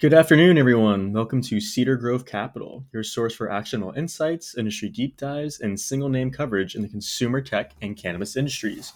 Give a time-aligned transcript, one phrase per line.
[0.00, 1.12] Good afternoon, everyone.
[1.12, 6.08] Welcome to Cedar Grove Capital, your source for actionable insights, industry deep dives, and single
[6.08, 8.94] name coverage in the consumer tech and cannabis industries.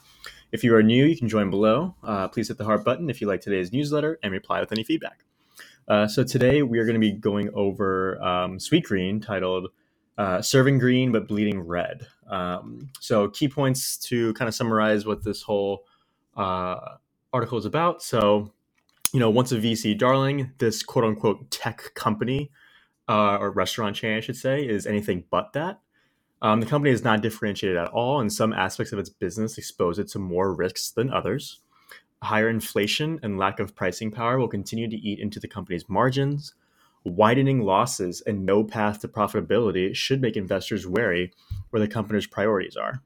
[0.50, 1.94] If you are new, you can join below.
[2.02, 4.82] Uh, please hit the heart button if you like today's newsletter and reply with any
[4.82, 5.24] feedback.
[5.86, 9.72] Uh, so, today we are going to be going over um, Sweetgreen titled
[10.16, 12.06] uh, Serving Green but Bleeding Red.
[12.30, 15.84] Um, so, key points to kind of summarize what this whole
[16.34, 16.96] uh,
[17.30, 18.02] article is about.
[18.02, 18.53] So,
[19.14, 22.50] you know, once a VC darling, this quote unquote tech company
[23.08, 25.78] uh, or restaurant chain, I should say, is anything but that.
[26.42, 30.00] Um, the company is not differentiated at all, and some aspects of its business expose
[30.00, 31.60] it to more risks than others.
[32.22, 36.52] Higher inflation and lack of pricing power will continue to eat into the company's margins.
[37.04, 41.32] Widening losses and no path to profitability should make investors wary
[41.70, 43.00] where the company's priorities are.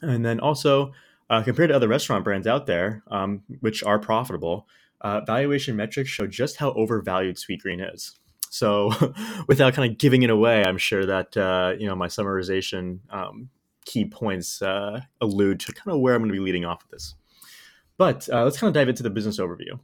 [0.00, 0.92] And then also,
[1.28, 4.68] uh, compared to other restaurant brands out there, um, which are profitable,
[5.04, 8.18] uh, valuation metrics show just how overvalued Sweetgreen is.
[8.50, 8.90] So,
[9.48, 13.50] without kind of giving it away, I'm sure that uh, you know my summarization um,
[13.84, 16.90] key points uh, allude to kind of where I'm going to be leading off with
[16.90, 17.14] this.
[17.98, 19.78] But uh, let's kind of dive into the business overview.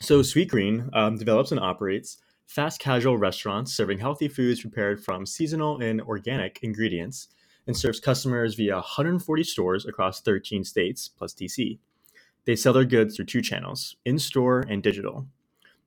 [0.00, 5.80] So, Sweetgreen um, develops and operates fast casual restaurants serving healthy foods prepared from seasonal
[5.80, 7.28] and organic ingredients
[7.66, 11.78] and serves customers via 140 stores across 13 states plus DC.
[12.44, 15.26] They sell their goods through two channels in store and digital.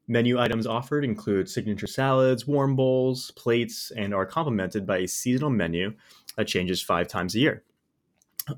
[0.08, 5.50] Menu items offered include signature salads, warm bowls, plates, and are complemented by a seasonal
[5.50, 5.94] menu
[6.38, 7.64] that changes five times a year.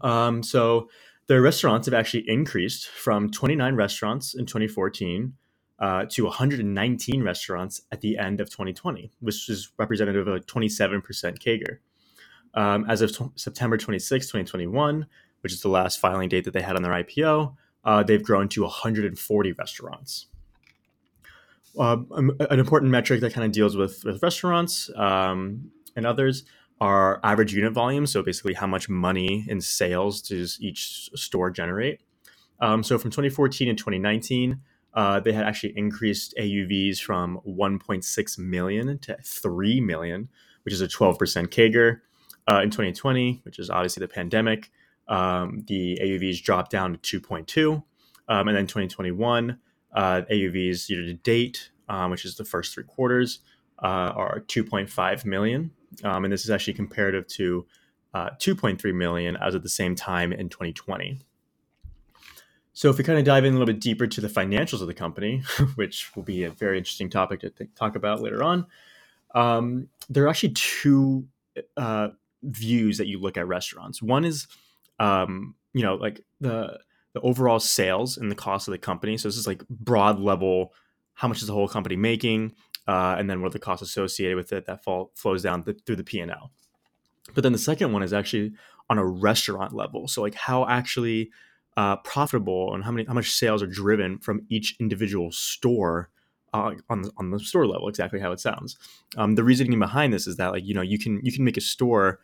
[0.01, 0.89] Um, so,
[1.27, 5.33] their restaurants have actually increased from 29 restaurants in 2014
[5.79, 11.03] uh, to 119 restaurants at the end of 2020, which is representative of a 27%
[11.39, 11.77] CAGR.
[12.53, 15.05] Um, as of t- September 26, 2021,
[15.41, 17.53] which is the last filing date that they had on their IPO,
[17.87, 20.27] uh, they've grown to 140 restaurants.
[21.79, 26.43] Uh, an important metric that kind of deals with, with restaurants um, and others
[26.81, 28.05] are average unit volume.
[28.05, 32.01] So basically, how much money in sales does each store generate?
[32.59, 34.59] Um, so from 2014 and 2019,
[34.93, 40.27] uh, they had actually increased AUVs from 1.6 million to 3 million,
[40.63, 41.17] which is a 12%
[41.47, 42.01] CAGR.
[42.49, 44.71] Uh, in 2020, which is obviously the pandemic,
[45.07, 47.83] um, the AUVs dropped down to 2.2.
[48.29, 49.57] Um, and then 2021,
[49.93, 53.39] uh, AUVs year to date, um, which is the first three quarters,
[53.81, 55.71] uh, are 2.5 million.
[56.03, 57.65] Um, and this is actually comparative to
[58.13, 61.19] uh, 2.3 million as at the same time in 2020.
[62.73, 64.87] So, if we kind of dive in a little bit deeper to the financials of
[64.87, 65.39] the company,
[65.75, 68.67] which will be a very interesting topic to th- talk about later on,
[69.33, 71.27] um, there are actually two
[71.75, 72.09] uh,
[72.43, 74.01] views that you look at restaurants.
[74.01, 74.47] One is
[74.99, 76.79] um, you know, like the
[77.13, 79.17] the overall sales and the cost of the company.
[79.17, 80.73] So this is like broad level,
[81.13, 82.53] how much is the whole company making,
[82.87, 85.73] uh, and then what are the costs associated with it that fall flows down the,
[85.85, 86.51] through the P and L.
[87.33, 88.53] But then the second one is actually
[88.89, 90.07] on a restaurant level.
[90.07, 91.31] So like how actually
[91.75, 96.09] uh, profitable and how many how much sales are driven from each individual store
[96.53, 97.87] uh, on the, on the store level.
[97.87, 98.77] Exactly how it sounds.
[99.15, 101.57] Um, the reasoning behind this is that like you know you can you can make
[101.57, 102.19] a store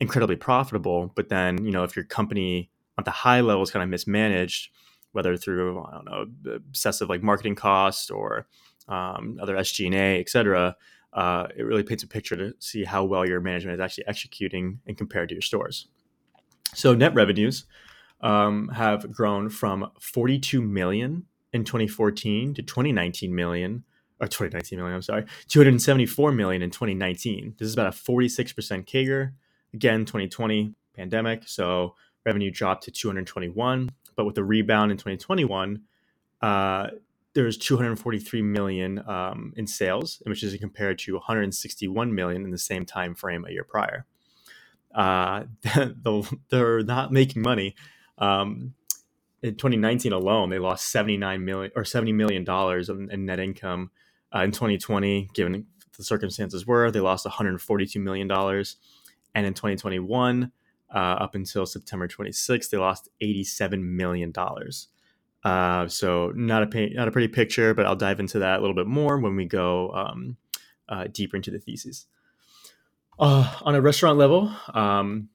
[0.00, 1.12] incredibly profitable.
[1.14, 4.70] But then, you know, if your company at the high level is kind of mismanaged,
[5.12, 8.46] whether through I don't know excessive like marketing costs or
[8.88, 10.76] um, other SG&A, et cetera,
[11.12, 14.80] uh, it really paints a picture to see how well your management is actually executing
[14.86, 15.88] and compared to your stores.
[16.74, 17.64] So net revenues
[18.20, 23.84] um, have grown from 42 million in 2014 to 2019 million
[24.20, 24.94] or 2019 million.
[24.96, 27.54] I'm sorry, 274 million in 2019.
[27.58, 28.54] This is about a 46%
[28.86, 29.32] CAGR
[29.74, 33.90] Again, 2020 pandemic, so revenue dropped to 221.
[34.16, 35.82] But with the rebound in 2021,
[36.42, 36.88] uh,
[37.34, 42.84] there's 243 million um, in sales, which is compared to 161 million in the same
[42.84, 44.06] time frame a year prior.
[44.94, 45.44] Uh,
[46.50, 47.76] they're not making money.
[48.18, 48.74] Um,
[49.42, 53.90] in 2019 alone, they lost 79 million or 70 million dollars in, in, net income.
[54.34, 55.66] Uh, in 2020, given
[55.96, 58.76] the circumstances were, they lost 142 million dollars.
[59.34, 60.52] And in 2021,
[60.94, 64.88] uh, up until September 26th, they lost 87 million dollars.
[65.44, 68.60] Uh, so not a pay, not a pretty picture, but I'll dive into that a
[68.60, 70.36] little bit more when we go um,
[70.88, 72.06] uh, deeper into the thesis.
[73.18, 75.28] Uh, on a restaurant level, um,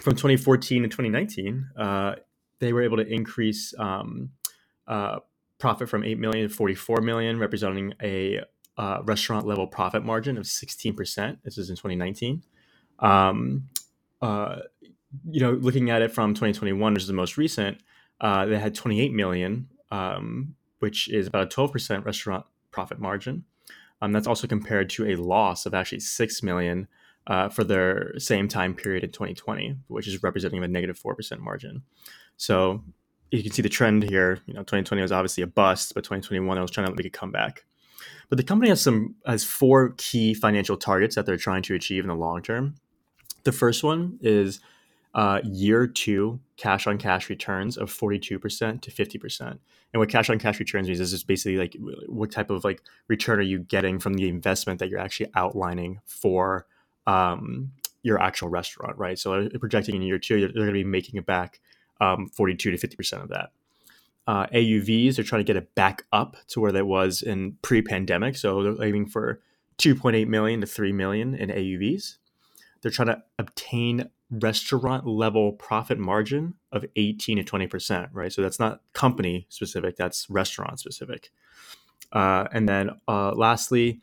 [0.00, 2.14] from 2014 to 2019, uh,
[2.58, 4.30] they were able to increase um,
[4.86, 5.18] uh,
[5.58, 8.40] profit from 8 million to 44 million, representing a
[9.04, 11.38] restaurant level profit margin of 16%.
[11.44, 12.42] This is in 2019.
[13.00, 13.68] Um,
[14.22, 14.60] uh,
[15.28, 17.78] you know, looking at it from 2021, which is the most recent,
[18.20, 23.44] uh, they had 28 million, um, which is about a 12% restaurant profit margin.
[24.02, 26.88] Um, that's also compared to a loss of actually six million
[27.26, 31.14] uh, for their same time period in 2020, which is representing a negative negative four
[31.14, 31.82] percent margin.
[32.36, 32.82] So
[33.30, 34.40] you can see the trend here.
[34.46, 37.10] You know, 2020 was obviously a bust, but 2021 I was trying to make a
[37.10, 37.64] comeback.
[38.28, 42.04] But the company has some has four key financial targets that they're trying to achieve
[42.04, 42.74] in the long term.
[43.44, 44.60] The first one is
[45.14, 49.40] uh, year two cash on cash returns of 42% to 50%.
[49.40, 51.76] And what cash on cash returns means is just basically like
[52.08, 56.00] what type of like return are you getting from the investment that you're actually outlining
[56.04, 56.66] for
[57.06, 57.70] um,
[58.02, 59.18] your actual restaurant, right?
[59.18, 61.60] So uh, projecting in year two, they're going to be making it back
[62.00, 63.50] um, 42 to 50% of that.
[64.26, 68.36] Uh, AUVs, they're trying to get it back up to where that was in pre-pandemic.
[68.36, 69.40] So they're aiming for
[69.78, 72.16] 2.8 million to 3 million in AUVs.
[72.84, 78.30] They're trying to obtain restaurant level profit margin of 18 to 20%, right?
[78.30, 81.30] So that's not company specific, that's restaurant specific.
[82.12, 84.02] Uh, and then uh, lastly,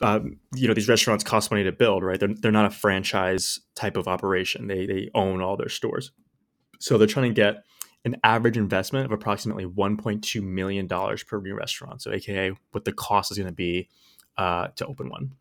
[0.00, 2.18] um, you know, these restaurants cost money to build, right?
[2.18, 4.68] They're, they're not a franchise type of operation.
[4.68, 6.10] They, they own all their stores.
[6.80, 7.64] So they're trying to get
[8.06, 12.02] an average investment of approximately $1.2 million per new restaurant.
[12.02, 13.88] So, AKA what the cost is going to be
[14.36, 15.32] uh, to open one.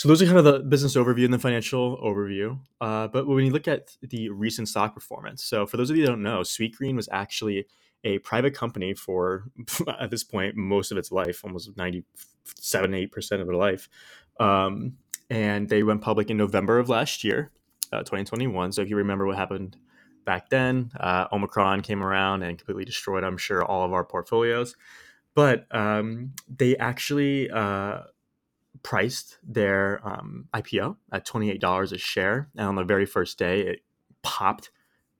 [0.00, 2.58] So those are kind of the business overview and the financial overview.
[2.80, 6.06] Uh, but when you look at the recent stock performance, so for those of you
[6.06, 7.66] that don't know, Sweetgreen was actually
[8.02, 9.50] a private company for
[10.00, 13.90] at this point most of its life, almost 97, 8% of their life.
[14.38, 14.94] Um,
[15.28, 17.50] and they went public in November of last year,
[17.92, 18.72] uh, 2021.
[18.72, 19.76] So if you remember what happened
[20.24, 24.76] back then, uh, Omicron came around and completely destroyed, I'm sure, all of our portfolios.
[25.34, 28.04] But um, they actually uh,
[28.82, 32.48] priced their um, IPO at $28 a share.
[32.56, 33.80] And on the very first day, it
[34.22, 34.70] popped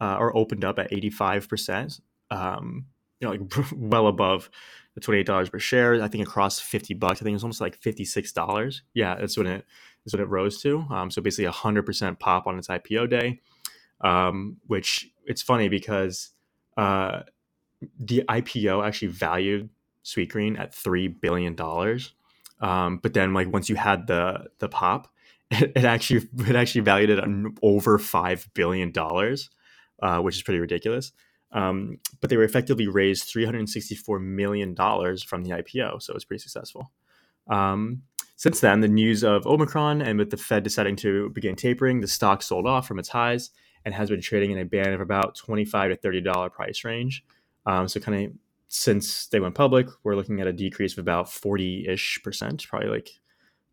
[0.01, 2.01] uh, or opened up at 85%,
[2.31, 2.87] um,
[3.21, 4.51] you know, like well above
[4.95, 6.03] the $28 per share.
[6.03, 8.81] I think across 50 bucks, I think it was almost like $56.
[8.95, 9.65] Yeah, that's when it
[10.07, 10.87] is what it rose to.
[10.91, 13.41] Um, so basically a 100% pop on its IPO day,
[14.01, 16.31] um, which it's funny because
[16.77, 17.21] uh,
[17.99, 19.69] the IPO actually valued
[20.05, 21.55] Sweetgreen at $3 billion
[22.61, 25.09] um, but then like once you had the the pop,
[25.51, 27.25] it, it actually it actually valued it
[27.63, 29.51] over five billion dollars,
[30.03, 31.13] uh, which is pretty ridiculous.
[31.53, 36.03] Um, but they were effectively raised three hundred sixty four million dollars from the IPO,
[36.03, 36.93] so it was pretty successful.
[37.49, 38.03] Um,
[38.37, 42.09] since then, the news of Omicron and with the Fed deciding to begin tapering, the
[42.09, 43.51] stock sold off from its highs
[43.85, 46.85] and has been trading in a band of about twenty five to thirty dollar price
[46.85, 47.25] range.
[47.67, 48.33] Um, so kind of
[48.73, 52.89] since they went public, we're looking at a decrease of about 40 ish percent, probably
[52.89, 53.11] like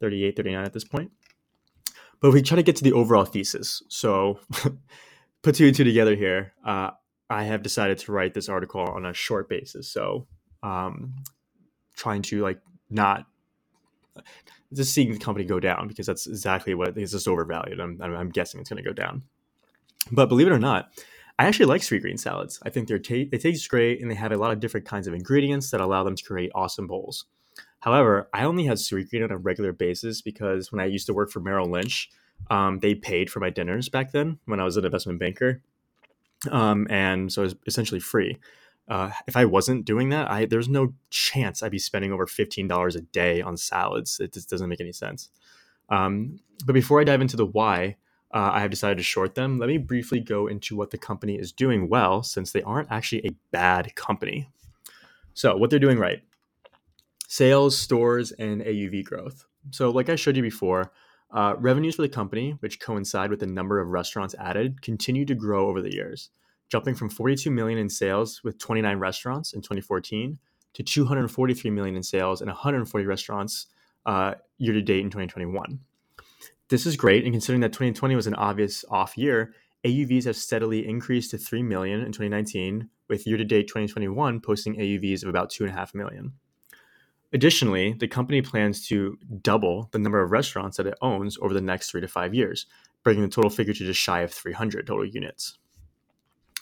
[0.01, 1.11] 38, 39 at this point.
[2.19, 3.83] But if we try to get to the overall thesis.
[3.89, 4.39] So,
[5.43, 6.53] put two and two together here.
[6.65, 6.89] Uh,
[7.29, 9.87] I have decided to write this article on a short basis.
[9.87, 10.25] So,
[10.63, 11.13] um,
[11.95, 12.59] trying to like
[12.89, 13.27] not
[14.73, 17.11] just seeing the company go down because that's exactly what it is.
[17.11, 17.79] Just overvalued.
[17.79, 19.21] I'm, I'm guessing it's going to go down.
[20.11, 20.89] But believe it or not,
[21.39, 22.59] I actually like Sweetgreen salads.
[22.63, 25.07] I think they're ta- they taste great and they have a lot of different kinds
[25.07, 27.25] of ingredients that allow them to create awesome bowls.
[27.79, 31.29] However, I only had Sweetgreen on a regular basis because when I used to work
[31.29, 32.09] for Merrill Lynch,
[32.49, 35.61] um, they paid for my dinners back then when I was an investment banker,
[36.51, 38.37] um, and so it was essentially free.
[38.87, 42.67] Uh, if I wasn't doing that, I there's no chance I'd be spending over fifteen
[42.67, 44.19] dollars a day on salads.
[44.19, 45.29] It just doesn't make any sense.
[45.89, 47.97] Um, but before I dive into the why,
[48.33, 49.57] uh, I have decided to short them.
[49.57, 53.25] Let me briefly go into what the company is doing well, since they aren't actually
[53.25, 54.49] a bad company.
[55.33, 56.21] So, what they're doing right
[57.27, 59.45] sales, stores, and AUV growth.
[59.71, 60.91] So, like I showed you before,
[61.31, 65.35] uh, revenues for the company, which coincide with the number of restaurants added, continue to
[65.35, 66.29] grow over the years,
[66.69, 70.39] jumping from 42 million in sales with 29 restaurants in 2014
[70.73, 73.67] to 243 million in sales and 140 restaurants
[74.05, 75.79] uh, year to date in 2021.
[76.69, 79.53] This is great, and considering that 2020 was an obvious off year,
[79.85, 84.75] AUVs have steadily increased to 3 million in 2019, with year to date 2021 posting
[84.75, 86.33] AUVs of about 2.5 million.
[87.31, 91.61] Additionally, the company plans to double the number of restaurants that it owns over the
[91.61, 92.65] next three to five years,
[93.03, 95.57] bringing the total figure to just shy of 300 total units.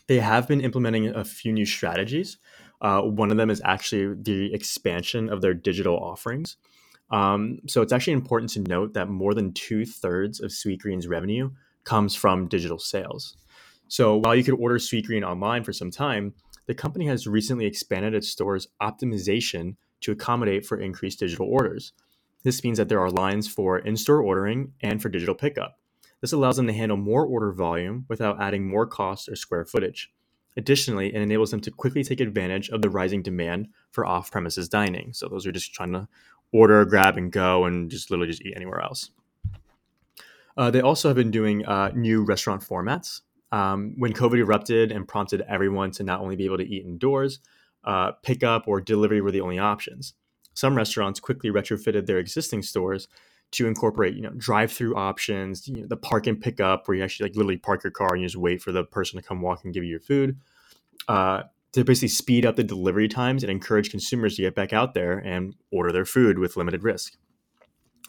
[0.08, 2.38] They have been implementing a few new strategies.
[2.80, 6.58] Uh, one of them is actually the expansion of their digital offerings.
[7.12, 11.52] Um, so it's actually important to note that more than two thirds of Sweetgreen's revenue
[11.84, 13.38] comes from digital sales.
[13.88, 16.34] So while you could order Sweetgreen online for some time,
[16.66, 21.94] the company has recently expanded its store's optimization to accommodate for increased digital orders.
[22.44, 25.80] This means that there are lines for in store ordering and for digital pickup.
[26.22, 30.12] This allows them to handle more order volume without adding more cost or square footage.
[30.58, 34.70] Additionally, it enables them to quickly take advantage of the rising demand for off premises
[34.70, 35.12] dining.
[35.12, 36.08] So, those are just trying to
[36.52, 39.12] order, grab, and go, and just literally just eat anywhere else.
[40.58, 43.22] Uh, they also have been doing uh, new restaurant formats.
[43.52, 47.40] Um, when COVID erupted and prompted everyone to not only be able to eat indoors,
[47.84, 50.14] uh, pickup or delivery were the only options.
[50.54, 53.08] Some restaurants quickly retrofitted their existing stores
[53.52, 57.04] to incorporate, you know, drive-through options, you know, the park and pick up, where you
[57.04, 59.42] actually like literally park your car and you just wait for the person to come
[59.42, 60.40] walk and give you your food.
[61.08, 61.44] Uh,
[61.76, 65.18] to basically speed up the delivery times and encourage consumers to get back out there
[65.18, 67.18] and order their food with limited risk.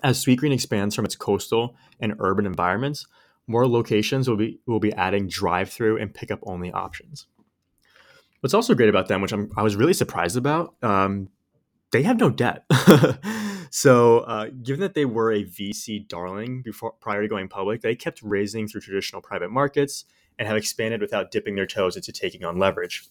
[0.02, 3.06] As Sweetgreen expands from its coastal and urban environments,
[3.46, 7.26] more locations will be will be adding drive-through and pickup only options.
[8.40, 11.28] What's also great about them, which I'm, i was really surprised about, um,
[11.90, 12.64] they have no debt.
[13.70, 17.96] so, uh, given that they were a VC darling before prior to going public, they
[17.96, 20.04] kept raising through traditional private markets
[20.38, 23.08] and have expanded without dipping their toes into taking on leverage.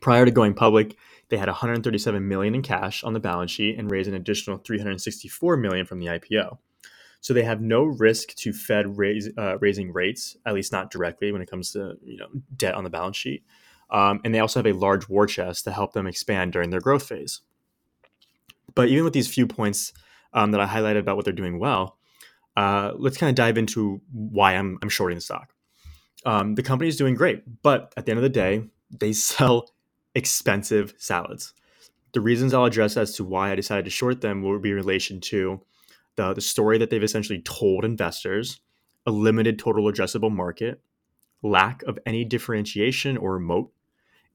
[0.00, 0.96] Prior to going public,
[1.28, 5.56] they had 137 million in cash on the balance sheet and raised an additional 364
[5.56, 6.58] million from the IPO.
[7.20, 11.32] So they have no risk to Fed raise, uh, raising rates, at least not directly
[11.32, 13.44] when it comes to you know debt on the balance sheet.
[13.90, 16.80] Um, and they also have a large war chest to help them expand during their
[16.80, 17.40] growth phase.
[18.74, 19.92] But even with these few points
[20.32, 21.98] um, that I highlighted about what they're doing well,
[22.56, 25.54] uh, let's kind of dive into why I'm, I'm shorting the stock.
[26.26, 29.70] Um, the company is doing great, but at the end of the day, they sell
[30.18, 31.54] expensive salads.
[32.12, 34.76] The reasons I'll address as to why I decided to short them will be in
[34.76, 35.60] relation to
[36.16, 38.60] the, the story that they've essentially told investors,
[39.06, 40.82] a limited total addressable market,
[41.42, 43.70] lack of any differentiation or moat,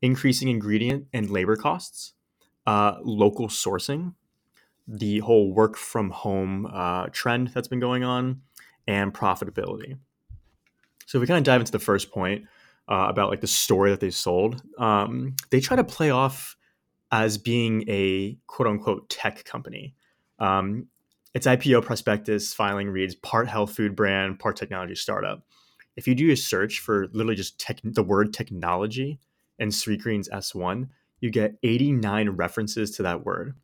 [0.02, 2.14] increasing ingredient and labor costs,
[2.66, 4.14] uh, local sourcing,
[4.88, 8.42] the whole work from home uh, trend that's been going on,
[8.88, 9.98] and profitability.
[11.06, 12.46] So if we kind of dive into the first point
[12.90, 16.56] uh, about like the story that they sold, um, they try to play off
[17.12, 19.96] as being a quote unquote tech company.
[20.40, 20.88] Um,
[21.34, 25.44] its IPO prospectus filing reads part health food brand, part technology startup.
[25.96, 29.20] If you do a search for literally just tech, the word technology
[29.60, 30.90] and Sweetgreen's S1,
[31.22, 33.56] you get 89 references to that word.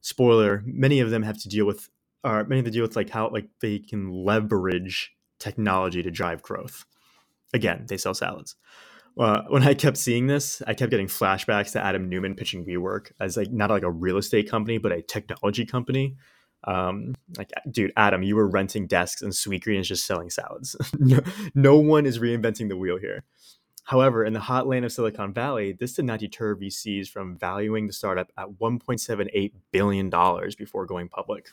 [0.00, 1.88] Spoiler, many of them have to deal with,
[2.24, 6.42] or many of them deal with like how like they can leverage technology to drive
[6.42, 6.84] growth.
[7.54, 8.56] Again, they sell salads.
[9.18, 13.12] Uh, when I kept seeing this, I kept getting flashbacks to Adam Neumann pitching WeWork
[13.20, 16.16] as like not like a real estate company, but a technology company.
[16.66, 20.76] Um, like, dude, Adam, you were renting desks and Sweetgreen is just selling salads.
[20.98, 21.20] no,
[21.54, 23.24] no one is reinventing the wheel here.
[23.84, 27.86] However, in the hot lane of Silicon Valley, this did not deter VCs from valuing
[27.86, 30.10] the startup at $1.78 billion
[30.56, 31.48] before going public.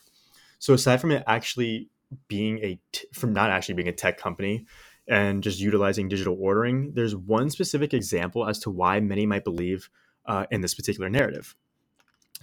[0.57, 1.89] So aside from it actually
[2.29, 4.65] being a, t- from not actually being a tech company
[5.07, 9.89] and just utilizing digital ordering, there's one specific example as to why many might believe
[10.25, 11.55] uh, in this particular narrative.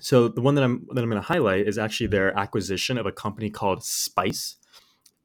[0.00, 3.06] So the one that I'm that I'm going to highlight is actually their acquisition of
[3.06, 4.56] a company called Spyce.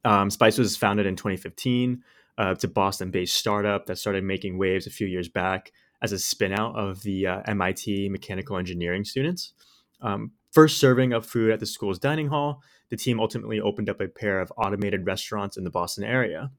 [0.04, 2.04] Um, Spyce was founded in 2015.
[2.38, 5.72] Uh, it's a Boston-based startup that started making waves a few years back
[6.02, 9.54] as a spinout of the uh, MIT mechanical engineering students.
[10.02, 14.02] Um, first serving up food at the school's dining hall, the team ultimately opened up
[14.02, 16.52] a pair of automated restaurants in the Boston area.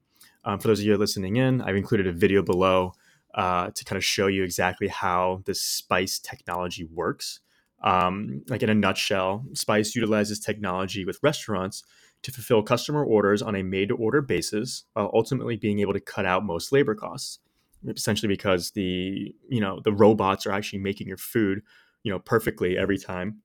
[0.45, 2.93] Um, for those of you listening in, I've included a video below
[3.33, 7.41] uh, to kind of show you exactly how this Spyce technology works.
[7.83, 11.83] Um, like in a nutshell, Spyce utilizes technology with restaurants
[12.21, 15.99] to fulfill customer orders on a made to order basis while ultimately being able to
[15.99, 17.39] cut out most labor costs
[17.87, 21.61] essentially because the you know the robots are actually making your food
[22.01, 23.41] you know perfectly every time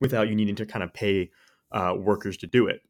[0.00, 1.30] without you needing to kind of pay
[1.72, 2.80] uh, workers to do it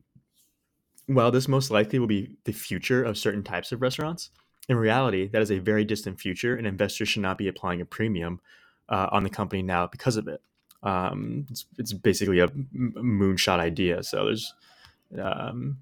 [1.15, 4.31] while this most likely will be the future of certain types of restaurants
[4.69, 7.85] in reality that is a very distant future and investors should not be applying a
[7.85, 8.41] premium
[8.89, 10.41] uh, on the company now because of it
[10.83, 14.03] um, it's, it's basically a moonshot idea.
[14.03, 14.55] So there's
[15.21, 15.79] um,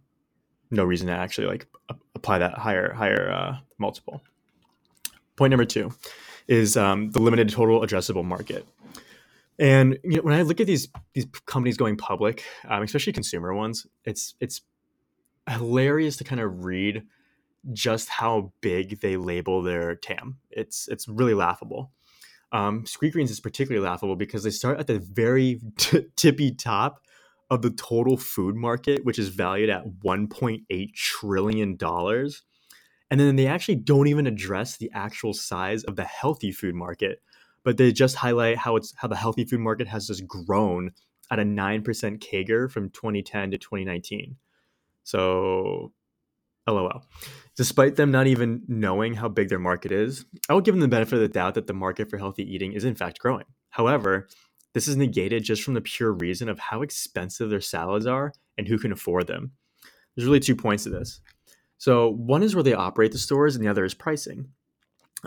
[0.70, 1.66] no reason to actually like
[2.14, 4.22] apply that higher higher uh, multiple.
[5.36, 5.92] Point number two
[6.48, 8.66] is um, the limited total addressable market.
[9.58, 13.54] And you know, when I look at these these companies going public, um, especially consumer
[13.54, 14.60] ones, it's it's
[15.50, 17.04] hilarious to kind of read
[17.72, 20.38] just how big they label their TAM.
[20.50, 21.92] It's it's really laughable.
[22.52, 27.00] Um, Sweetgreens is particularly laughable because they start at the very t- tippy top
[27.50, 32.42] of the total food market, which is valued at 1.8 trillion dollars.
[33.10, 37.22] And then they actually don't even address the actual size of the healthy food market,
[37.64, 40.92] but they just highlight how it's how the healthy food market has just grown
[41.30, 44.36] at a 9% CAGR from 2010 to 2019.
[45.04, 45.92] So
[46.66, 47.04] LOL.
[47.56, 50.88] Despite them not even knowing how big their market is, I will give them the
[50.88, 53.44] benefit of the doubt that the market for healthy eating is in fact growing.
[53.70, 54.28] However,
[54.72, 58.68] this is negated just from the pure reason of how expensive their salads are and
[58.68, 59.52] who can afford them.
[60.14, 61.20] There's really two points to this.
[61.78, 64.50] So, one is where they operate the stores, and the other is pricing.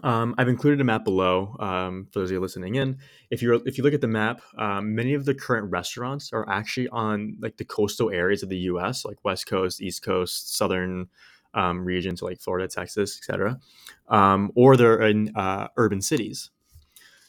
[0.02, 2.98] Um, I've included a map below um, for those of you listening in.
[3.30, 6.50] If you if you look at the map, um, many of the current restaurants are
[6.50, 11.10] actually on like the coastal areas of the U.S., like West Coast, East Coast, Southern
[11.54, 13.60] um, regions like Florida, Texas, etc.,
[14.08, 16.50] um, or they're in uh, urban cities.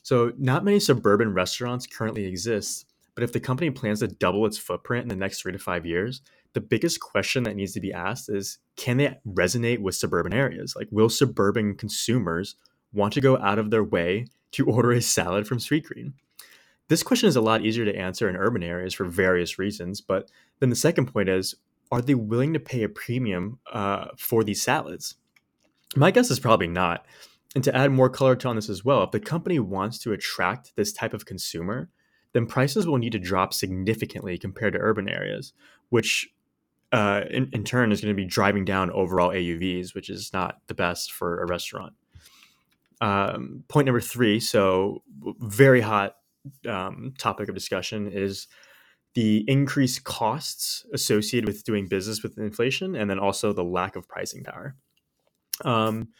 [0.03, 2.87] So, not many suburban restaurants currently exist.
[3.15, 5.87] But if the company plans to double its footprint in the next three to five
[5.87, 6.21] years,
[6.55, 10.75] the biggest question that needs to be asked is can they resonate with suburban areas?
[10.75, 12.57] Like, will suburban consumers
[12.93, 16.15] want to go out of their way to order a salad from Sweetgreen?
[16.89, 20.01] This question is a lot easier to answer in urban areas for various reasons.
[20.01, 20.31] But
[20.61, 21.55] then the second point is
[21.93, 25.17] are they willing to pay a premium uh, for these salads?
[25.97, 27.07] My guess is probably not.
[27.55, 30.13] And to add more color to on this as well, if the company wants to
[30.13, 31.89] attract this type of consumer,
[32.33, 35.53] then prices will need to drop significantly compared to urban areas,
[35.89, 36.34] which
[36.95, 40.61] uh, in, in turn is going to be driving down overall AUVs, which is not
[40.69, 41.93] the best for a restaurant.
[43.01, 45.03] Um, point number three, so
[45.41, 46.15] very hot
[46.69, 48.47] um, topic of discussion is
[49.15, 54.07] the increased costs associated with doing business with inflation, and then also the lack of
[54.07, 54.77] pricing power.
[55.65, 56.11] Um,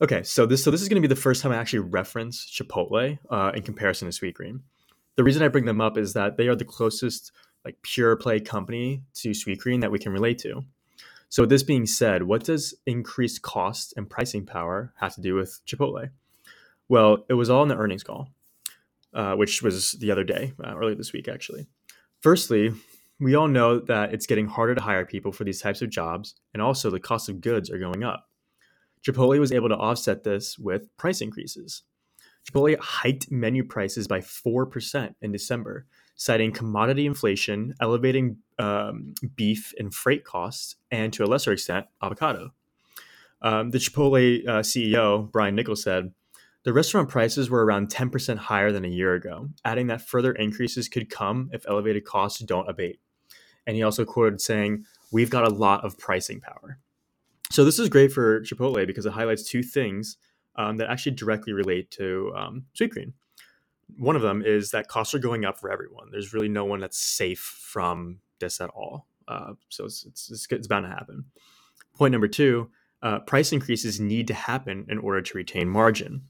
[0.00, 2.50] okay, so this so this is going to be the first time I actually reference
[2.50, 4.60] Chipotle uh, in comparison to Sweetgreen.
[5.16, 7.30] The reason I bring them up is that they are the closest
[7.64, 10.64] like pure play company to Sweetgreen that we can relate to.
[11.28, 15.60] So this being said, what does increased cost and pricing power have to do with
[15.66, 16.10] Chipotle?
[16.88, 18.28] Well, it was all in the earnings call,
[19.12, 21.66] uh, which was the other day, uh, earlier this week actually.
[22.20, 22.72] Firstly,
[23.20, 26.34] we all know that it's getting harder to hire people for these types of jobs,
[26.52, 28.28] and also the cost of goods are going up.
[29.04, 31.82] Chipotle was able to offset this with price increases.
[32.44, 39.92] Chipotle hiked menu prices by 4% in December, citing commodity inflation, elevating um, beef and
[39.92, 42.52] freight costs, and to a lesser extent, avocado.
[43.42, 46.12] Um, the Chipotle uh, CEO, Brian Nichols, said,
[46.64, 50.88] the restaurant prices were around 10% higher than a year ago, adding that further increases
[50.88, 53.00] could come if elevated costs don't abate.
[53.66, 56.78] And he also quoted saying, We've got a lot of pricing power.
[57.50, 60.16] So this is great for Chipotle because it highlights two things
[60.56, 63.12] um, that actually directly relate to um, Sweetgreen.
[63.96, 66.08] One of them is that costs are going up for everyone.
[66.10, 69.06] There's really no one that's safe from this at all.
[69.26, 71.24] Uh, so it's, it's, it's, bound to happen.
[71.96, 72.70] Point number two
[73.02, 76.22] uh, price increases need to happen in order to retain margin.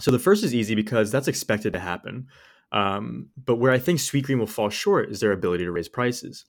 [0.00, 2.28] So the first is easy because that's expected to happen.
[2.72, 6.44] Um, but where I think Sweetgreen will fall short is their ability to raise prices.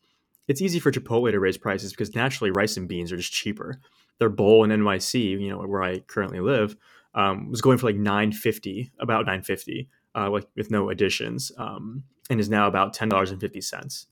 [0.47, 3.79] It's easy for Chipotle to raise prices because naturally rice and beans are just cheaper.
[4.19, 6.75] Their bowl in NYC, you know, where I currently live,
[7.13, 12.39] um, was going for like 950, about 950, uh, like with no additions, um, and
[12.39, 14.07] is now about ten dollars and fifty cents.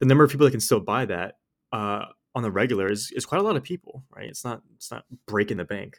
[0.00, 1.38] The number of people that can still buy that
[1.72, 4.28] uh, on the regular is, is quite a lot of people, right?
[4.28, 5.98] It's not it's not breaking the bank.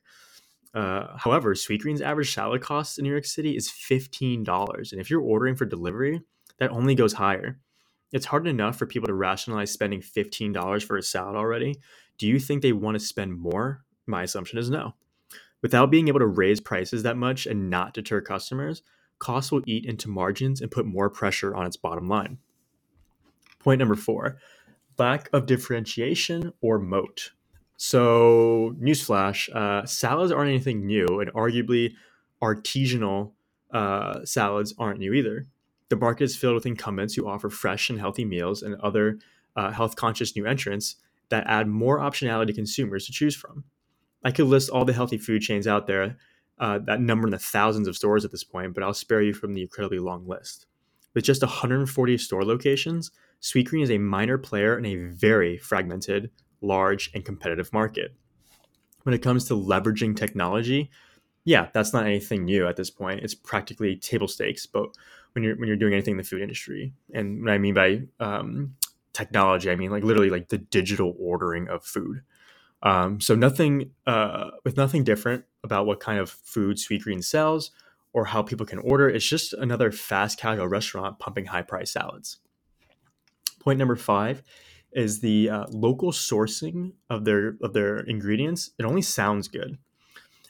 [0.74, 4.92] Uh, however, Sweetgreen's average salad cost in New York City is $15.
[4.92, 6.22] And if you're ordering for delivery,
[6.60, 7.60] that only goes higher.
[8.12, 11.80] It's hard enough for people to rationalize spending $15 for a salad already.
[12.18, 13.84] Do you think they want to spend more?
[14.08, 14.96] My assumption is no.
[15.62, 18.82] Without being able to raise prices that much and not deter customers,
[19.20, 22.38] costs will eat into margins and put more pressure on its bottom line.
[23.60, 24.38] Point number four
[24.98, 27.32] lack of differentiation or moat.
[27.78, 31.94] So, newsflash: uh, salads aren't anything new, and arguably,
[32.42, 33.32] artisanal
[33.72, 35.46] uh, salads aren't new either.
[35.90, 39.20] The market is filled with incumbents who offer fresh and healthy meals and other
[39.56, 40.98] uh, health-conscious new entrants
[41.30, 43.64] that add more optionality to consumers to choose from.
[44.24, 46.18] I could list all the healthy food chains out there
[46.60, 49.34] uh, that number in the thousands of stores at this point, but I'll spare you
[49.34, 50.66] from the incredibly long list.
[51.14, 56.30] With just 140 store locations, Sweetgreen is a minor player in a very fragmented,
[56.62, 58.14] large, and competitive market.
[59.04, 60.92] When it comes to leveraging technology,
[61.46, 63.22] yeah, that's not anything new at this point.
[63.22, 64.66] It's practically table stakes.
[64.66, 64.90] But
[65.34, 68.02] when you're when you're doing anything in the food industry, and what I mean by
[68.20, 68.76] um,
[69.14, 72.22] technology, I mean like literally like the digital ordering of food.
[72.82, 77.72] Um, so nothing uh, with nothing different about what kind of food Sweetgreen sells
[78.14, 79.10] or how people can order.
[79.10, 82.40] It's just another fast casual restaurant pumping high price salads.
[83.60, 84.42] Point number five
[84.94, 88.72] is the uh, local sourcing of their of their ingredients.
[88.80, 89.78] It only sounds good.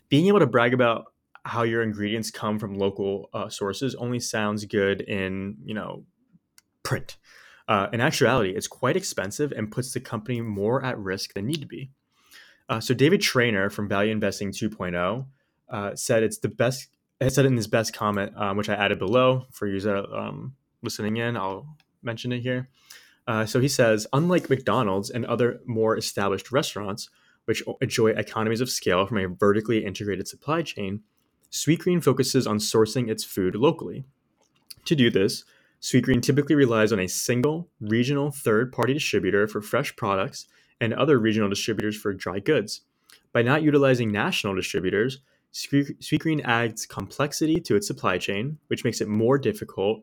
[0.10, 1.06] Being able to brag about
[1.44, 6.06] how your ingredients come from local uh, sources only sounds good in you know
[6.84, 7.18] print.
[7.68, 11.62] Uh, in actuality, it's quite expensive and puts the company more at risk than need
[11.62, 11.92] to be.
[12.70, 15.26] Uh, so David Trainer from Value Investing 2.0
[15.70, 16.88] uh, said it's the best.
[17.20, 20.56] Has said it in his best comment, um, which I added below for you um,
[20.82, 21.36] listening in.
[21.36, 22.70] I'll mention it here.
[23.28, 27.10] Uh, so he says, unlike McDonald's and other more established restaurants,
[27.44, 31.02] which enjoy economies of scale from a vertically integrated supply chain,
[31.52, 34.06] Sweetgreen focuses on sourcing its food locally.
[34.86, 35.44] To do this,
[35.82, 40.48] Sweetgreen typically relies on a single regional third party distributor for fresh products
[40.82, 42.82] and other regional distributors for dry goods.
[43.34, 45.20] By not utilizing national distributors,
[45.54, 50.02] Sweetgreen adds complexity to its supply chain, which makes it more difficult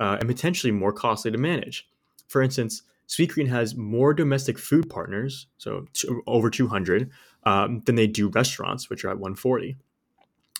[0.00, 1.88] uh, and potentially more costly to manage.
[2.28, 5.86] For instance, Sweetgreen has more domestic food partners, so
[6.26, 7.10] over 200,
[7.44, 9.76] um, than they do restaurants, which are at 140.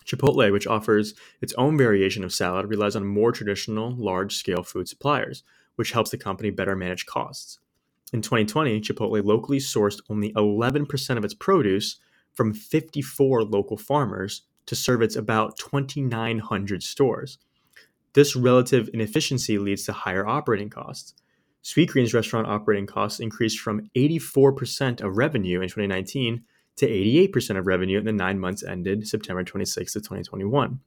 [0.06, 4.88] Chipotle, which offers its own variation of salad, relies on more traditional, large scale food
[4.88, 5.42] suppliers,
[5.76, 7.58] which helps the company better manage costs.
[8.12, 11.96] In 2020, Chipotle locally sourced only 11% of its produce
[12.32, 17.38] from 54 local farmers to serve its about 2,900 stores.
[18.14, 21.14] This relative inefficiency leads to higher operating costs.
[21.62, 26.42] Sweetgreen's restaurant operating costs increased from 84% of revenue in 2019
[26.76, 30.80] to 88% of revenue in the nine months ended September 26 of 2021.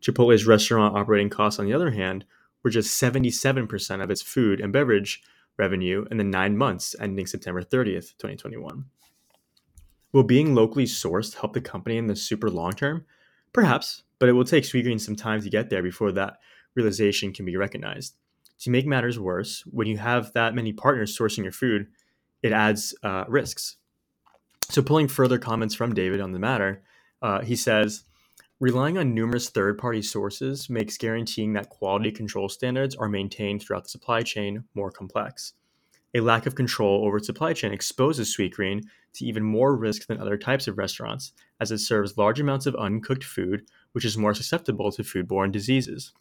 [0.00, 2.24] Chipotle's restaurant operating costs, on the other hand,
[2.62, 5.22] were just 77% of its food and beverage
[5.56, 8.84] revenue in the nine months ending September 30th, 2021.
[10.12, 13.04] Will being locally sourced help the company in the super long term?
[13.52, 16.38] Perhaps, but it will take Sweetgreen some time to get there before that
[16.74, 18.14] realization can be recognized.
[18.60, 21.88] To make matters worse, when you have that many partners sourcing your food,
[22.42, 23.76] it adds uh, risks.
[24.70, 26.82] So, pulling further comments from David on the matter,
[27.20, 28.04] uh, he says,
[28.64, 33.82] Relying on numerous third party sources makes guaranteeing that quality control standards are maintained throughout
[33.82, 35.52] the supply chain more complex.
[36.14, 38.84] A lack of control over its supply chain exposes Sweetgreen
[39.16, 42.74] to even more risk than other types of restaurants, as it serves large amounts of
[42.76, 46.14] uncooked food, which is more susceptible to foodborne diseases.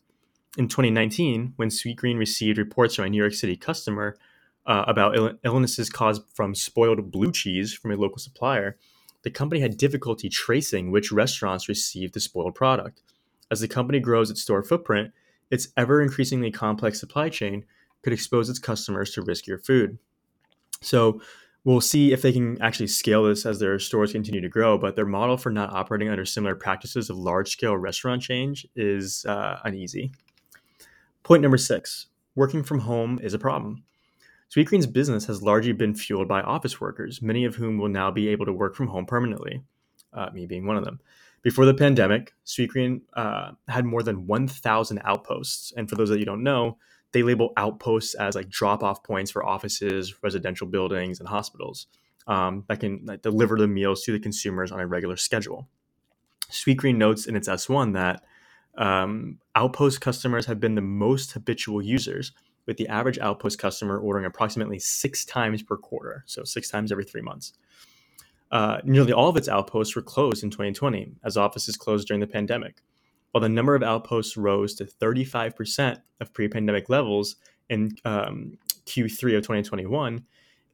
[0.57, 4.17] In 2019, when Sweetgreen received reports from a New York City customer
[4.65, 8.77] uh, about Ill- illnesses caused from spoiled blue cheese from a local supplier,
[9.23, 13.01] the company had difficulty tracing which restaurants received the spoiled product.
[13.49, 15.11] As the company grows its store footprint,
[15.49, 17.65] its ever increasingly complex supply chain
[18.01, 19.97] could expose its customers to riskier food.
[20.81, 21.21] So,
[21.63, 24.77] we'll see if they can actually scale this as their stores continue to grow.
[24.77, 29.25] But their model for not operating under similar practices of large scale restaurant change is
[29.25, 30.11] uh, uneasy.
[31.23, 33.83] Point number six working from home is a problem.
[34.49, 38.27] Sweetgreen's business has largely been fueled by office workers, many of whom will now be
[38.29, 39.63] able to work from home permanently,
[40.13, 40.99] uh, me being one of them.
[41.41, 45.73] Before the pandemic, Sweetgreen uh, had more than 1,000 outposts.
[45.75, 46.77] And for those that you don't know,
[47.11, 51.87] they label outposts as like drop off points for offices, residential buildings, and hospitals
[52.27, 55.67] um, that can like, deliver the meals to the consumers on a regular schedule.
[56.49, 58.23] Sweetgreen notes in its S1 that
[58.77, 62.31] um, outpost customers have been the most habitual users,
[62.65, 67.03] with the average Outpost customer ordering approximately six times per quarter, so six times every
[67.03, 67.53] three months.
[68.51, 72.27] Uh, nearly all of its outposts were closed in 2020 as offices closed during the
[72.27, 72.83] pandemic.
[73.31, 77.35] While the number of outposts rose to 35% of pre pandemic levels
[77.67, 80.23] in um, Q3 of 2021,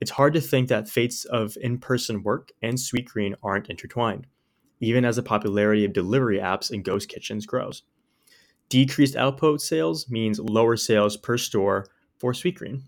[0.01, 4.27] it's hard to think that fates of in person work and Sweetgreen aren't intertwined,
[4.81, 7.83] even as the popularity of delivery apps and ghost kitchens grows.
[8.69, 12.81] Decreased outpost sales means lower sales per store for Sweetgreen.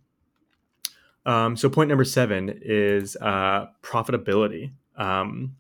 [1.25, 4.71] Um, so point number seven is uh, profitability.
[4.95, 5.55] Um,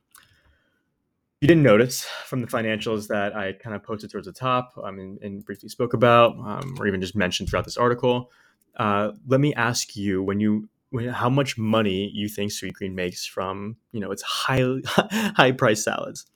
[1.39, 4.99] you didn't notice from the financials that I kind of posted towards the top um,
[4.99, 8.29] and, and briefly spoke about, um, or even just mentioned throughout this article.
[8.75, 13.25] Uh, let me ask you when you when, how much money you think Sweetgreen makes
[13.25, 16.27] from you know its high high price salads.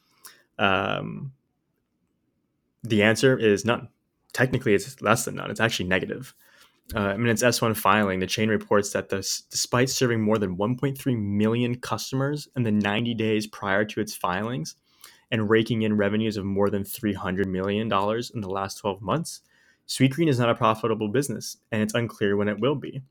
[0.58, 1.34] Um,
[2.88, 3.89] the answer is none.
[4.34, 5.50] Technically, it's less than none.
[5.50, 6.34] It's actually negative.
[6.93, 8.19] Uh, I mean, it's S1 filing.
[8.19, 13.48] The chain reports that despite serving more than 1.3 million customers in the 90 days
[13.48, 14.76] prior to its filings
[15.32, 19.41] and raking in revenues of more than $300 million in the last 12 months,
[19.88, 23.02] Sweetgreen is not a profitable business, and it's unclear when it will be.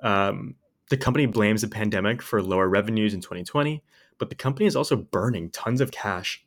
[0.00, 0.54] Um,
[0.90, 3.82] the company blames the pandemic for lower revenues in 2020,
[4.18, 6.44] but the company is also burning tons of cash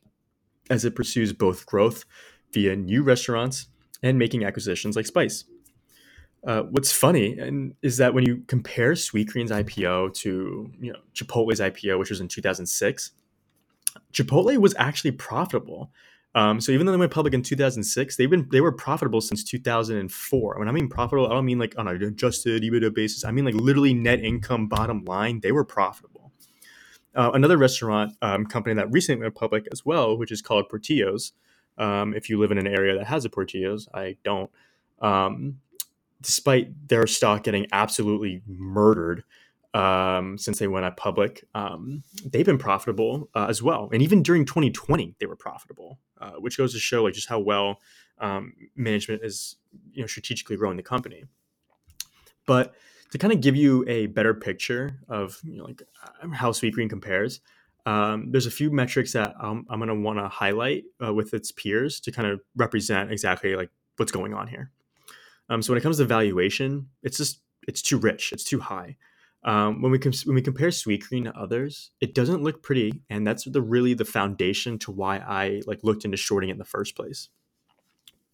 [0.70, 2.04] as it pursues both growth
[2.52, 3.68] via new restaurants
[4.02, 5.44] and making acquisitions like Spyce.
[6.46, 11.60] Uh, what's funny and is that when you compare Sweetgreen's IPO to you know Chipotle's
[11.60, 13.10] IPO, which was in 2006,
[14.12, 15.90] Chipotle was actually profitable.
[16.34, 19.42] Um, so even though they went public in 2006, they've been they were profitable since
[19.42, 20.58] 2004.
[20.58, 23.24] When I mean profitable, I don't mean like on an adjusted EBITDA basis.
[23.24, 25.40] I mean like literally net income bottom line.
[25.40, 26.32] They were profitable.
[27.14, 31.32] Uh, another restaurant um, company that recently went public as well, which is called Portillo's.
[31.78, 34.50] Um, if you live in an area that has a Portillo's, I don't.
[35.00, 35.60] Um,
[36.20, 39.22] despite their stock getting absolutely murdered
[39.74, 43.88] um, since they went at public, um, they've been profitable uh, as well.
[43.92, 47.38] And even during 2020, they were profitable, uh, which goes to show like just how
[47.38, 47.78] well
[48.18, 49.56] um, management is
[49.92, 51.24] you know strategically growing the company.
[52.46, 52.74] But
[53.10, 55.82] to kind of give you a better picture of you know, like
[56.32, 57.40] how Sweetgreen compares,
[57.88, 61.32] um, there's a few metrics that I'm, I'm going to want to highlight uh, with
[61.32, 64.70] its peers to kind of represent exactly like what's going on here.
[65.48, 68.98] Um, so when it comes to valuation, it's just it's too rich, it's too high.
[69.42, 73.26] Um, when we com- when we compare Sweetgreen to others, it doesn't look pretty, and
[73.26, 76.66] that's the really the foundation to why I like looked into shorting it in the
[76.66, 77.30] first place.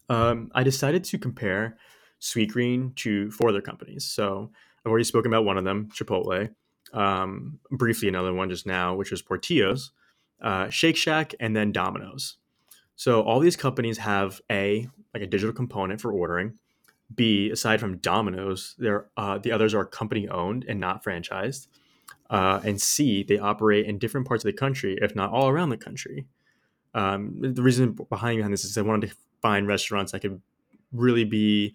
[0.08, 1.78] Um, I decided to compare
[2.20, 4.04] Sweetgreen to four other companies.
[4.04, 4.50] So
[4.84, 6.50] I've already spoken about one of them, Chipotle.
[6.94, 9.90] Um, briefly, another one just now, which was Portillo's,
[10.40, 12.36] uh, Shake Shack, and then Domino's.
[12.96, 16.54] So all these companies have a like a digital component for ordering.
[17.14, 21.66] B, aside from Domino's, there uh, the others are company owned and not franchised.
[22.30, 25.68] Uh, and C, they operate in different parts of the country, if not all around
[25.68, 26.26] the country.
[26.94, 30.40] Um, the reason behind this is I wanted to find restaurants that could
[30.92, 31.74] really be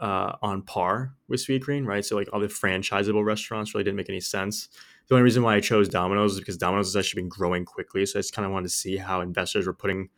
[0.00, 2.04] uh, on par with Sweetgreen, right?
[2.04, 4.68] So like all the franchisable restaurants really didn't make any sense.
[5.08, 8.06] The only reason why I chose Domino's is because Domino's has actually been growing quickly.
[8.06, 10.08] So I just kind of wanted to see how investors were putting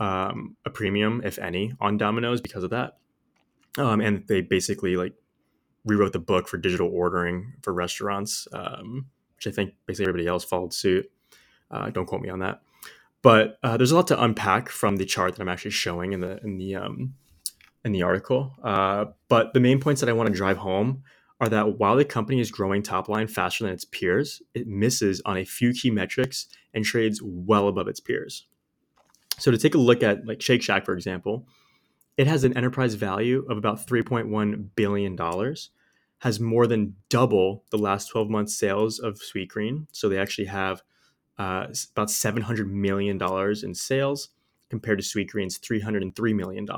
[0.00, 2.98] um, a premium, if any, on Domino's because of that.
[3.78, 5.14] Um, and they basically like
[5.84, 9.06] rewrote the book for digital ordering for restaurants, um,
[9.36, 11.10] which I think basically everybody else followed suit.
[11.70, 12.60] Uh, don't quote me on that,
[13.22, 16.20] but uh, there's a lot to unpack from the chart that I'm actually showing in
[16.20, 17.14] the in the um,
[17.84, 18.54] in the article.
[18.62, 21.02] Uh, but the main points that I want to drive home
[21.40, 25.20] are that while the company is growing top line faster than its peers, it misses
[25.26, 28.46] on a few key metrics and trades well above its peers.
[29.38, 31.48] So to take a look at like Shake Shack, for example,
[32.16, 35.54] it has an enterprise value of about $3.1 billion,
[36.18, 39.86] has more than double the last 12 months sales of Sweetgreen.
[39.90, 40.82] So they actually have
[41.38, 41.66] uh,
[41.96, 43.20] about $700 million
[43.64, 44.28] in sales
[44.68, 46.68] compared to Sweetgreen's $303 million.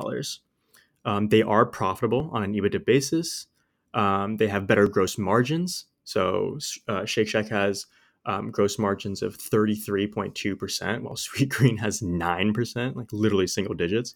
[1.05, 3.47] Um, they are profitable on an EBITDA basis.
[3.93, 5.87] Um, they have better gross margins.
[6.05, 7.87] So uh, Shake Shack has
[8.27, 14.15] um, gross margins of 33.2%, while Sweetgreen has 9%, like literally single digits.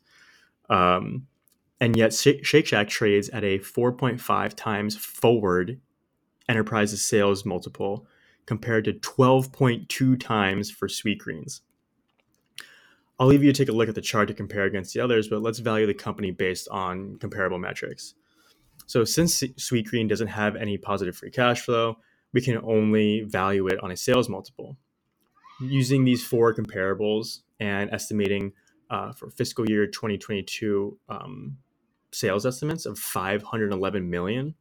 [0.70, 1.26] Um,
[1.80, 5.80] and yet Shake Shack trades at a 4.5 times forward
[6.48, 8.06] enterprises sales multiple
[8.46, 11.60] compared to 12.2 times for Sweetgreens.
[13.18, 15.28] I'll leave you to take a look at the chart to compare against the others,
[15.28, 18.14] but let's value the company based on comparable metrics.
[18.86, 21.98] So since Sweetgreen doesn't have any positive free cash flow,
[22.32, 24.76] we can only value it on a sales multiple.
[25.60, 28.52] Using these four comparables and estimating
[28.90, 31.58] uh, for fiscal year 2022 um,
[32.12, 34.54] sales estimates of 511 million,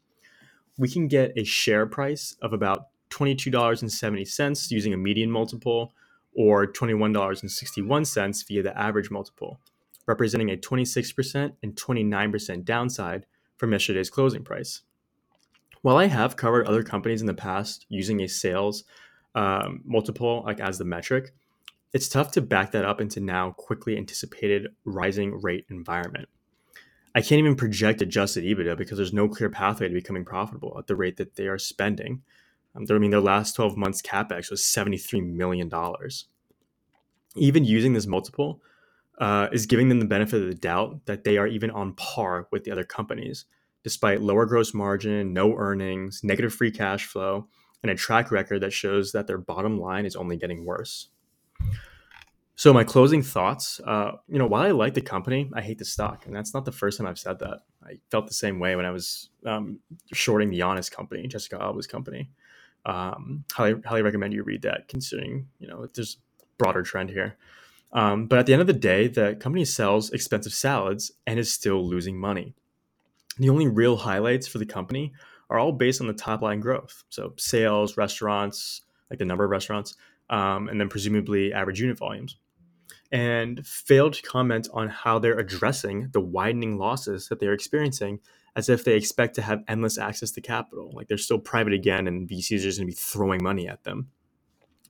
[0.77, 5.93] we can get a share price of about $22.70 using a median multiple
[6.37, 9.59] or $21.61 via the average multiple,
[10.05, 13.25] representing a 26% and 29% downside
[13.57, 14.83] from yesterday's closing price.
[15.81, 18.83] While I have covered other companies in the past using a sales
[19.33, 21.33] um, multiple like as the metric,
[21.91, 26.29] it's tough to back that up into now quickly anticipated rising rate environment.
[27.15, 30.85] I can't even project adjusted EBITDA because there's no clear pathway to becoming profitable at
[30.85, 32.21] the rate that they are spending
[32.77, 35.71] um, I mean, their last 12 months capex was $73 million.
[37.35, 38.61] Even using this multiple
[39.19, 42.47] uh, is giving them the benefit of the doubt that they are even on par
[42.51, 43.45] with the other companies,
[43.83, 47.47] despite lower gross margin, no earnings, negative free cash flow,
[47.81, 51.09] and a track record that shows that their bottom line is only getting worse.
[52.55, 55.85] So my closing thoughts, uh, you know, while I like the company, I hate the
[55.85, 57.59] stock, and that's not the first time I've said that.
[57.83, 59.79] I felt the same way when I was um,
[60.11, 62.31] shorting the Honest company, Jessica Alba's company
[62.87, 64.87] um, highly highly recommend you read that.
[64.87, 66.17] Considering you know there's
[66.57, 67.37] broader trend here.
[67.93, 71.51] Um, but at the end of the day, the company sells expensive salads and is
[71.51, 72.53] still losing money.
[73.37, 75.13] The only real highlights for the company
[75.49, 77.03] are all based on the top line growth.
[77.09, 79.95] So sales, restaurants, like the number of restaurants,
[80.29, 82.37] um, and then presumably average unit volumes.
[83.09, 88.19] And failed to comment on how they're addressing the widening losses that they're experiencing
[88.57, 90.91] as if they expect to have endless access to capital.
[90.93, 93.83] Like they're still private again, and VCs are just going to be throwing money at
[93.83, 94.09] them.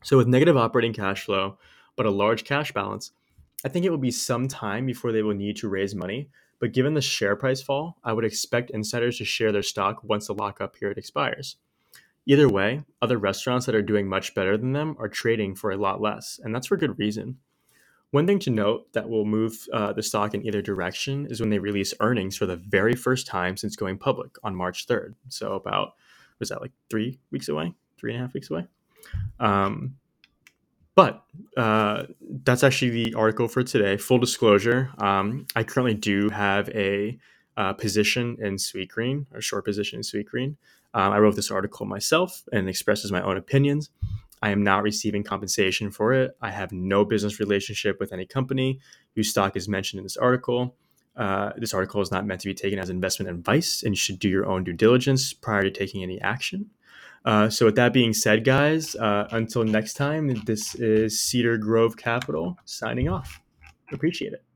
[0.04, 1.58] So, with negative operating cash flow,
[1.98, 3.12] but a large cash balance,
[3.66, 6.30] I think it will be some time before they will need to raise money.
[6.60, 10.28] But given the share price fall, I would expect insiders to share their stock once
[10.28, 11.58] the lockup period expires.
[12.26, 15.78] Either way, other restaurants that are doing much better than them are trading for a
[15.78, 17.38] lot less, and that's for good reason.
[18.12, 21.50] One thing to note that will move uh, the stock in either direction is when
[21.50, 25.16] they release earnings for the very first time since going public on March 3rd.
[25.28, 25.94] So, about,
[26.40, 27.74] was that like three weeks away?
[28.00, 28.68] Three and a half weeks away?
[29.40, 29.96] Um,
[30.96, 32.06] but uh,
[32.44, 33.98] that's actually the article for today.
[33.98, 37.20] Full disclosure, um, I currently do have a
[37.56, 40.56] uh, position in Sweetgreen, a short position in Sweetgreen.
[40.94, 43.92] Um, I wrote this article myself and expresses my own opinions.
[44.42, 46.38] I am not receiving compensation for it.
[46.42, 48.80] I have no business relationship with any company
[49.16, 50.76] whose stock is mentioned in this article.
[51.16, 54.20] Uh, this article is not meant to be taken as investment advice, and you should
[54.20, 56.70] do your own due diligence prior to taking any action.
[57.26, 61.98] Uh, so, with that being said, guys, uh, until next time, this is Cedar Grove
[61.98, 63.42] Capital signing off.
[63.92, 64.47] Appreciate it.